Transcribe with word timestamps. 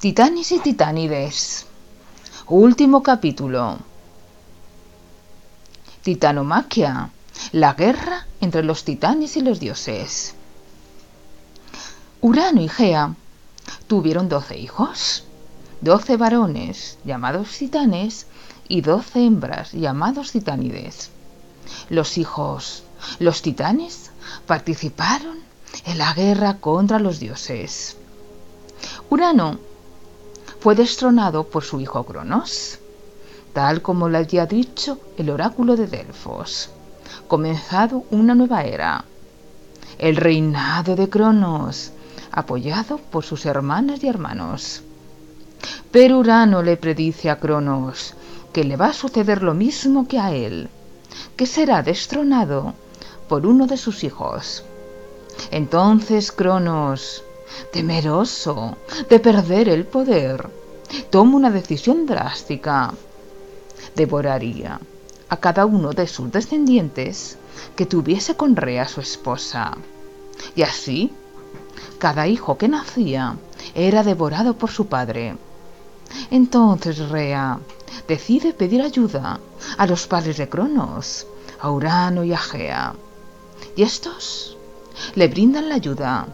Titanes 0.00 0.50
y 0.52 0.60
Titánides. 0.60 1.66
Último 2.46 3.02
capítulo. 3.02 3.76
Titanomaquia. 6.02 7.10
La 7.52 7.74
guerra 7.74 8.26
entre 8.40 8.62
los 8.62 8.84
titanes 8.84 9.36
y 9.36 9.42
los 9.42 9.60
dioses. 9.60 10.34
Urano 12.22 12.62
y 12.62 12.68
Gea 12.70 13.14
tuvieron 13.88 14.30
doce 14.30 14.56
hijos, 14.56 15.24
doce 15.82 16.16
varones 16.16 16.96
llamados 17.04 17.50
titanes 17.58 18.26
y 18.68 18.80
doce 18.80 19.26
hembras 19.26 19.72
llamados 19.72 20.32
titánides. 20.32 21.10
Los 21.90 22.16
hijos, 22.16 22.84
los 23.18 23.42
titanes, 23.42 24.12
participaron 24.46 25.40
en 25.84 25.98
la 25.98 26.14
guerra 26.14 26.56
contra 26.56 26.98
los 26.98 27.20
dioses. 27.20 27.98
Urano 29.10 29.68
fue 30.60 30.74
destronado 30.74 31.44
por 31.44 31.64
su 31.64 31.80
hijo 31.80 32.04
Cronos, 32.04 32.78
tal 33.54 33.80
como 33.80 34.08
le 34.08 34.18
había 34.18 34.44
dicho 34.44 34.98
el 35.16 35.30
oráculo 35.30 35.74
de 35.74 35.86
Delfos. 35.86 36.68
Comenzado 37.26 38.04
una 38.10 38.34
nueva 38.34 38.62
era, 38.64 39.04
el 39.98 40.16
reinado 40.16 40.96
de 40.96 41.08
Cronos, 41.08 41.92
apoyado 42.30 42.98
por 42.98 43.24
sus 43.24 43.46
hermanas 43.46 44.04
y 44.04 44.08
hermanos. 44.08 44.82
Pero 45.90 46.18
Urano 46.18 46.62
le 46.62 46.76
predice 46.76 47.30
a 47.30 47.40
Cronos 47.40 48.14
que 48.52 48.64
le 48.64 48.76
va 48.76 48.88
a 48.88 48.92
suceder 48.92 49.42
lo 49.42 49.54
mismo 49.54 50.06
que 50.08 50.18
a 50.18 50.32
él, 50.32 50.68
que 51.36 51.46
será 51.46 51.82
destronado 51.82 52.74
por 53.28 53.46
uno 53.46 53.66
de 53.66 53.76
sus 53.76 54.04
hijos. 54.04 54.64
Entonces 55.50 56.32
Cronos, 56.32 57.22
temeroso 57.72 58.76
de 59.08 59.20
perder 59.20 59.68
el 59.68 59.86
poder, 59.86 60.48
toma 61.10 61.36
una 61.36 61.50
decisión 61.50 62.06
drástica. 62.06 62.92
Devoraría 63.94 64.80
a 65.28 65.36
cada 65.36 65.64
uno 65.64 65.92
de 65.92 66.06
sus 66.06 66.30
descendientes 66.30 67.38
que 67.76 67.86
tuviese 67.86 68.36
con 68.36 68.56
Rea 68.56 68.86
su 68.88 69.00
esposa. 69.00 69.76
Y 70.54 70.62
así, 70.62 71.12
cada 71.98 72.26
hijo 72.26 72.56
que 72.58 72.68
nacía 72.68 73.36
era 73.74 74.02
devorado 74.02 74.54
por 74.54 74.70
su 74.70 74.86
padre. 74.86 75.36
Entonces 76.30 77.08
Rea 77.08 77.60
decide 78.08 78.52
pedir 78.52 78.82
ayuda 78.82 79.38
a 79.76 79.86
los 79.86 80.06
padres 80.06 80.36
de 80.38 80.48
Cronos, 80.48 81.26
a 81.60 81.70
Urano 81.70 82.24
y 82.24 82.32
a 82.32 82.38
Gea. 82.38 82.94
Y 83.76 83.82
estos 83.82 84.56
le 85.14 85.28
brindan 85.28 85.68
la 85.68 85.76
ayuda. 85.76 86.26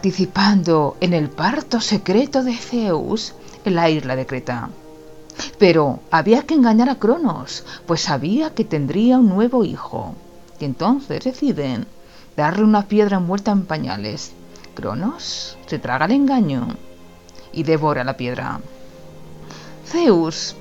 Participando 0.00 0.96
en 1.02 1.12
el 1.12 1.28
parto 1.28 1.78
secreto 1.78 2.42
de 2.42 2.56
Zeus 2.56 3.34
en 3.66 3.74
la 3.74 3.90
isla 3.90 4.16
de 4.16 4.24
Creta. 4.24 4.70
Pero 5.58 6.00
había 6.10 6.44
que 6.44 6.54
engañar 6.54 6.88
a 6.88 6.94
Cronos, 6.94 7.66
pues 7.84 8.00
sabía 8.00 8.54
que 8.54 8.64
tendría 8.64 9.18
un 9.18 9.28
nuevo 9.28 9.62
hijo. 9.62 10.14
Y 10.58 10.64
entonces 10.64 11.22
deciden 11.22 11.86
darle 12.34 12.64
una 12.64 12.86
piedra 12.88 13.20
muerta 13.20 13.50
en 13.52 13.66
pañales. 13.66 14.32
Cronos 14.74 15.58
se 15.66 15.78
traga 15.78 16.06
el 16.06 16.12
engaño 16.12 16.68
y 17.52 17.64
devora 17.64 18.02
la 18.02 18.16
piedra. 18.16 18.58
Zeus 19.84 20.56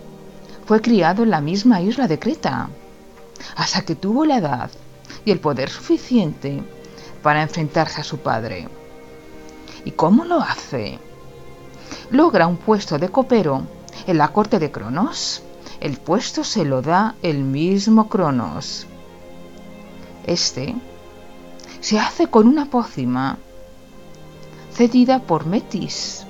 fue 0.65 0.81
criado 0.81 1.23
en 1.23 1.29
la 1.29 1.39
misma 1.39 1.81
isla 1.81 2.09
de 2.09 2.19
Creta, 2.19 2.67
hasta 3.55 3.83
que 3.83 3.95
tuvo 3.95 4.25
la 4.25 4.39
edad 4.39 4.69
y 5.23 5.31
el 5.31 5.39
poder 5.39 5.69
suficiente 5.69 6.61
para 7.23 7.41
enfrentarse 7.41 8.01
a 8.01 8.03
su 8.03 8.17
padre. 8.17 8.67
¿Y 9.85 9.91
cómo 9.91 10.25
lo 10.25 10.41
hace? 10.41 10.99
Logra 12.11 12.47
un 12.47 12.57
puesto 12.57 12.97
de 12.97 13.09
copero 13.09 13.63
en 14.07 14.17
la 14.17 14.29
corte 14.29 14.59
de 14.59 14.71
Cronos. 14.71 15.43
El 15.79 15.97
puesto 15.97 16.43
se 16.43 16.65
lo 16.65 16.81
da 16.81 17.15
el 17.21 17.43
mismo 17.43 18.09
Cronos. 18.09 18.87
Este 20.25 20.75
se 21.79 21.97
hace 21.97 22.27
con 22.27 22.47
una 22.47 22.65
pócima 22.65 23.37
cedida 24.73 25.19
por 25.19 25.45
Metis, 25.45 26.25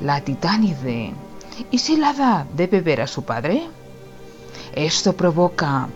la 0.00 0.20
titánide, 0.20 1.12
y 1.70 1.78
se 1.78 1.96
la 1.96 2.12
da 2.12 2.46
de 2.54 2.66
beber 2.66 3.00
a 3.00 3.06
su 3.06 3.22
padre. 3.24 3.68
Esto 4.74 5.14
provoca 5.14 5.88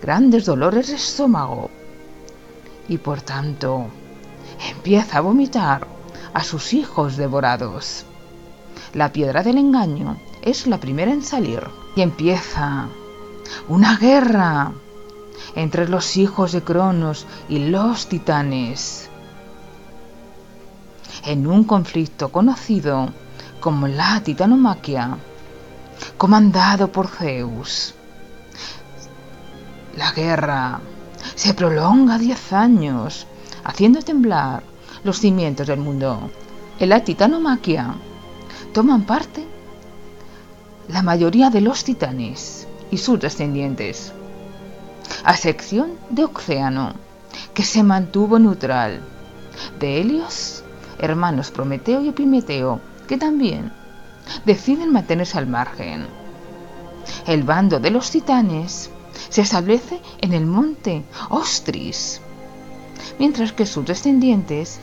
grandes 0.00 0.46
dolores 0.46 0.88
de 0.88 0.96
estómago 0.96 1.70
y 2.88 2.98
por 2.98 3.20
tanto 3.20 3.86
empieza 4.70 5.18
a 5.18 5.20
vomitar 5.20 5.86
a 6.34 6.44
sus 6.44 6.72
hijos 6.72 7.16
devorados. 7.16 8.04
La 8.94 9.12
piedra 9.12 9.42
del 9.42 9.58
engaño 9.58 10.18
es 10.42 10.66
la 10.66 10.78
primera 10.78 11.12
en 11.12 11.22
salir 11.22 11.62
y 11.96 12.02
empieza 12.02 12.88
una 13.68 13.96
guerra 13.96 14.72
entre 15.54 15.88
los 15.88 16.16
hijos 16.16 16.52
de 16.52 16.62
Cronos 16.62 17.26
y 17.48 17.58
los 17.70 18.08
titanes. 18.08 19.08
En 21.24 21.46
un 21.46 21.64
conflicto 21.64 22.30
conocido 22.30 23.10
como 23.60 23.86
la 23.88 24.22
titanomaquia, 24.22 25.18
comandado 26.16 26.90
por 26.90 27.08
Zeus. 27.08 27.94
La 29.96 30.12
guerra 30.12 30.80
se 31.34 31.52
prolonga 31.52 32.16
diez 32.16 32.52
años, 32.52 33.26
haciendo 33.64 34.00
temblar 34.00 34.62
los 35.04 35.20
cimientos 35.20 35.66
del 35.66 35.80
mundo. 35.80 36.30
En 36.78 36.88
la 36.88 37.04
titanomaquia 37.04 37.94
toman 38.72 39.02
parte 39.04 39.44
la 40.88 41.02
mayoría 41.02 41.50
de 41.50 41.60
los 41.60 41.84
titanes 41.84 42.66
y 42.90 42.98
sus 42.98 43.20
descendientes, 43.20 44.12
a 45.24 45.36
sección 45.36 45.92
de 46.10 46.24
Océano, 46.24 46.94
que 47.54 47.62
se 47.62 47.82
mantuvo 47.82 48.38
neutral, 48.38 49.00
de 49.78 50.00
Helios, 50.00 50.64
hermanos 50.98 51.50
Prometeo 51.50 52.00
y 52.00 52.08
Epimeteo, 52.08 52.80
que 53.06 53.18
también 53.18 53.72
deciden 54.44 54.92
mantenerse 54.92 55.38
al 55.38 55.46
margen. 55.46 56.06
El 57.26 57.42
bando 57.42 57.78
de 57.78 57.90
los 57.90 58.10
titanes 58.10 58.90
se 59.28 59.42
establece 59.42 60.00
en 60.20 60.32
el 60.32 60.46
monte 60.46 61.04
Ostris, 61.28 62.20
mientras 63.18 63.52
que 63.52 63.66
sus 63.66 63.84
descendientes, 63.84 64.80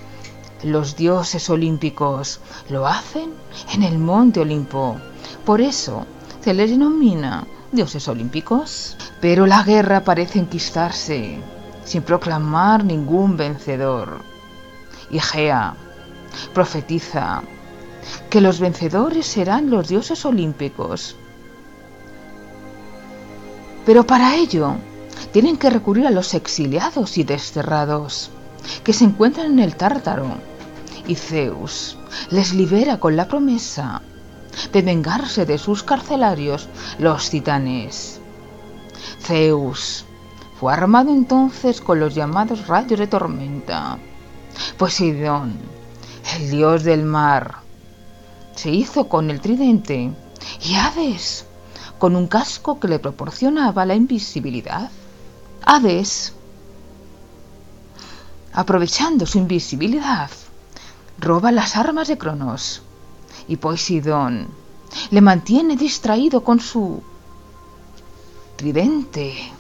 los 0.63 0.95
dioses 0.95 1.50
olímpicos, 1.50 2.40
lo 2.69 2.88
hacen 2.88 3.34
en 3.73 3.84
el 3.84 3.97
monte 3.97 4.40
Olimpo. 4.40 4.97
Por 5.45 5.62
eso 5.62 6.06
se 6.41 6.53
les 6.53 6.69
denomina 6.69 7.45
dioses 7.72 8.07
olímpicos. 8.07 8.97
Pero 9.22 9.45
la 9.45 9.63
guerra 9.63 10.03
parece 10.03 10.40
enquistarse 10.40 11.40
sin 11.84 12.01
proclamar 12.03 12.84
ningún 12.84 13.38
vencedor. 13.38 14.19
Y 15.09 15.19
profetiza 16.53 17.41
que 18.29 18.41
los 18.41 18.59
vencedores 18.59 19.25
serán 19.25 19.69
los 19.69 19.88
dioses 19.88 20.24
olímpicos. 20.25 21.16
Pero 23.85 24.06
para 24.06 24.35
ello 24.35 24.75
tienen 25.31 25.57
que 25.57 25.69
recurrir 25.69 26.07
a 26.07 26.12
los 26.12 26.34
exiliados 26.34 27.18
y 27.18 27.24
desterrados 27.24 28.31
que 28.84 28.94
se 28.94 29.06
encuentran 29.06 29.53
en 29.53 29.59
el 29.59 29.75
Tártaro. 29.75 30.28
Y 31.07 31.16
Zeus 31.16 31.97
les 32.31 32.53
libera 32.53 33.00
con 33.00 33.16
la 33.16 33.28
promesa 33.28 34.01
de 34.72 34.81
vengarse 34.81 35.45
de 35.45 35.57
sus 35.57 35.84
carcelarios, 35.84 36.68
los 37.00 37.29
titanes. 37.29 38.19
Zeus 39.22 40.06
fue 40.59 40.73
armado 40.73 41.12
entonces 41.12 41.81
con 41.81 42.00
los 42.00 42.16
llamados 42.16 42.68
rayos 42.68 43.00
de 43.00 43.07
tormenta. 43.07 43.97
Poseidón, 44.78 45.57
el 46.36 46.50
dios 46.50 46.83
del 46.83 47.04
mar, 47.04 47.57
se 48.56 48.71
hizo 48.71 49.07
con 49.07 49.30
el 49.30 49.39
tridente 49.39 50.12
y 50.63 50.75
Hades 50.75 51.45
con 52.00 52.15
un 52.15 52.27
casco 52.27 52.80
que 52.80 52.88
le 52.88 53.00
proporcionaba 53.00 53.86
la 53.86 53.95
invisibilidad. 53.95 54.89
Hades, 55.63 56.33
aprovechando 58.57 59.27
su 59.27 59.38
invisibilidad, 59.38 60.31
roba 61.19 61.51
las 61.51 61.75
armas 61.75 62.07
de 62.07 62.18
Cronos 62.18 62.81
y 63.48 63.57
Poseidón 63.57 64.48
le 65.12 65.21
mantiene 65.21 65.75
distraído 65.75 66.44
con 66.44 66.59
su 66.59 67.04
tridente. 68.56 69.51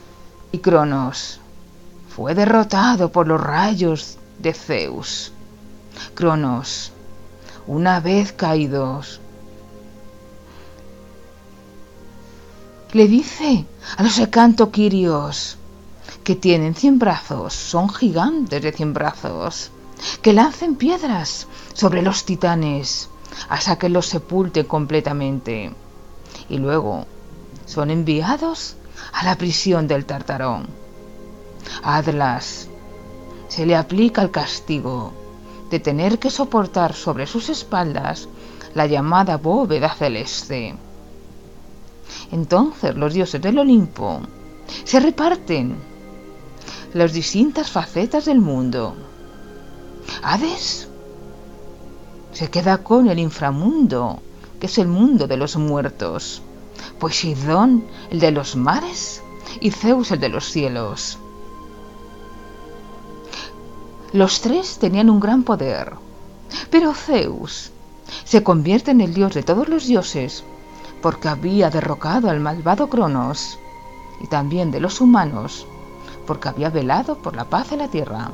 Y 0.51 0.57
Cronos 0.57 1.39
fue 2.09 2.33
derrotado 2.33 3.11
por 3.11 3.27
los 3.27 3.39
rayos 3.39 4.17
de 4.39 4.53
Zeus. 4.53 5.31
Cronos, 6.15 6.91
una 7.67 7.99
vez 7.99 8.31
caídos, 8.31 9.21
le 12.93 13.07
dice 13.07 13.63
a 13.95 14.01
los 14.01 14.17
ecantoquirios 14.17 15.57
que 16.27 16.35
tienen 16.35 16.75
cien 16.75 16.99
brazos, 16.99 17.53
son 17.53 17.87
gigantes 17.87 18.61
de 18.61 18.73
cien 18.73 18.91
brazos, 18.93 19.71
que 20.21 20.33
lancen 20.33 20.75
piedras 20.75 21.47
sobre 21.71 22.01
los 22.01 22.25
titanes 22.25 23.07
hasta 23.47 23.77
que 23.77 23.87
los 23.87 24.07
sepulte 24.07 24.65
completamente. 24.67 25.73
Y 26.49 26.57
luego 26.57 27.05
son 27.65 27.91
enviados 27.91 28.75
a 29.13 29.23
la 29.23 29.37
prisión 29.37 29.87
del 29.87 30.05
Tartarón. 30.05 30.67
A 31.81 32.03
se 33.47 33.65
le 33.65 33.77
aplica 33.77 34.21
el 34.21 34.29
castigo 34.29 35.13
de 35.69 35.79
tener 35.79 36.19
que 36.19 36.29
soportar 36.29 36.93
sobre 36.93 37.25
sus 37.25 37.47
espaldas 37.47 38.27
la 38.73 38.85
llamada 38.85 39.37
bóveda 39.37 39.95
celeste. 39.95 40.75
Entonces 42.33 42.95
los 42.97 43.13
dioses 43.13 43.41
del 43.41 43.59
Olimpo 43.59 44.19
se 44.83 44.99
reparten 44.99 45.86
las 46.93 47.13
distintas 47.13 47.71
facetas 47.71 48.25
del 48.25 48.39
mundo. 48.39 48.95
Hades 50.23 50.87
se 52.31 52.49
queda 52.49 52.79
con 52.79 53.09
el 53.09 53.19
inframundo, 53.19 54.19
que 54.59 54.67
es 54.67 54.77
el 54.77 54.87
mundo 54.87 55.27
de 55.27 55.37
los 55.37 55.57
muertos. 55.57 56.41
Poseidón, 56.99 57.85
el 58.09 58.19
de 58.19 58.31
los 58.31 58.55
mares, 58.55 59.21
y 59.59 59.71
Zeus, 59.71 60.11
el 60.11 60.19
de 60.19 60.29
los 60.29 60.45
cielos. 60.45 61.17
Los 64.13 64.41
tres 64.41 64.77
tenían 64.79 65.09
un 65.09 65.19
gran 65.19 65.43
poder, 65.43 65.93
pero 66.69 66.93
Zeus 66.93 67.71
se 68.23 68.43
convierte 68.43 68.91
en 68.91 69.01
el 69.01 69.13
dios 69.13 69.33
de 69.33 69.43
todos 69.43 69.67
los 69.67 69.85
dioses 69.85 70.43
porque 71.01 71.27
había 71.27 71.69
derrocado 71.69 72.29
al 72.29 72.39
malvado 72.39 72.87
Cronos 72.87 73.59
y 74.21 74.27
también 74.27 74.71
de 74.71 74.79
los 74.79 75.01
humanos 75.01 75.67
porque 76.27 76.49
había 76.49 76.69
velado 76.69 77.15
por 77.15 77.35
la 77.35 77.45
paz 77.45 77.71
de 77.71 77.77
la 77.77 77.87
tierra. 77.87 78.29